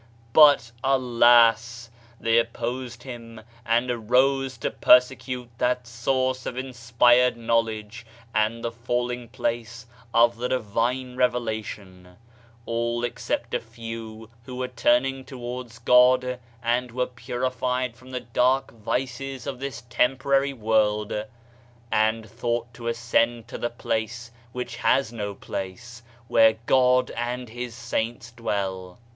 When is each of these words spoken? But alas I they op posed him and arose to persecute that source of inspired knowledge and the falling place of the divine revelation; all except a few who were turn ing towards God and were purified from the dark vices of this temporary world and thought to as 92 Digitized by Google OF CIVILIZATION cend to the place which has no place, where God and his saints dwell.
But 0.33 0.71
alas 0.83 1.91
I 2.19 2.23
they 2.23 2.39
op 2.39 2.53
posed 2.53 3.03
him 3.03 3.41
and 3.63 3.91
arose 3.91 4.57
to 4.57 4.71
persecute 4.71 5.49
that 5.59 5.85
source 5.85 6.47
of 6.47 6.57
inspired 6.57 7.37
knowledge 7.37 8.03
and 8.33 8.63
the 8.65 8.71
falling 8.71 9.27
place 9.27 9.85
of 10.11 10.37
the 10.37 10.49
divine 10.49 11.17
revelation; 11.17 12.15
all 12.65 13.03
except 13.03 13.53
a 13.53 13.59
few 13.59 14.31
who 14.45 14.55
were 14.55 14.67
turn 14.67 15.05
ing 15.05 15.23
towards 15.23 15.77
God 15.77 16.39
and 16.63 16.89
were 16.89 17.05
purified 17.05 17.95
from 17.95 18.09
the 18.09 18.21
dark 18.21 18.71
vices 18.73 19.45
of 19.45 19.59
this 19.59 19.83
temporary 19.87 20.51
world 20.51 21.13
and 21.91 22.27
thought 22.27 22.73
to 22.73 22.89
as 22.89 22.97
92 22.97 22.97
Digitized 22.97 22.97
by 22.97 22.97
Google 22.97 22.97
OF 22.97 22.97
CIVILIZATION 22.97 23.35
cend 23.37 23.47
to 23.49 23.57
the 23.59 23.69
place 23.69 24.31
which 24.51 24.75
has 24.77 25.13
no 25.13 25.35
place, 25.35 26.01
where 26.27 26.53
God 26.65 27.11
and 27.11 27.49
his 27.49 27.75
saints 27.75 28.31
dwell. 28.31 28.97